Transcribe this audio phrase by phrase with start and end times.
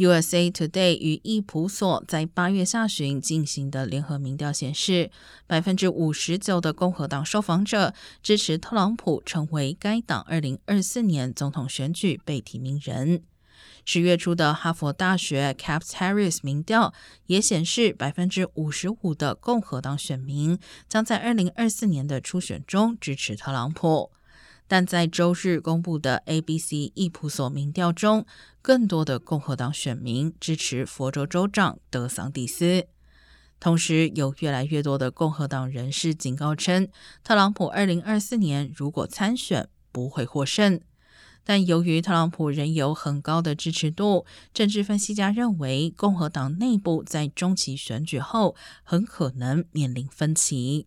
[0.00, 5.10] USA Today 与易普所在八月下旬进行的联合民调显示，
[5.46, 7.92] 百分之五十九的共和党受访者
[8.22, 13.22] 支持特朗普成为该党二零二四年总统选举被提名人。
[13.84, 16.94] 十月初的哈佛大学 Caps Harris 民调
[17.26, 20.58] 也显示，百分之五十五的共和党选民
[20.88, 24.10] 将在二零二四年的初选中支持特朗普。
[24.70, 28.24] 但在周日公布的 ABC 易普所民调中，
[28.62, 32.86] 更多的共和党选民支持佛州州长德桑蒂斯。
[33.58, 36.86] 同时，有越来越多的共和党人士警告称，
[37.24, 40.80] 特朗普二零二四年如果参选，不会获胜。
[41.42, 44.24] 但由于特朗普仍有很高的支持度，
[44.54, 50.86] 政治分析家认为，共和党内部在中期选举后很可能面临分歧。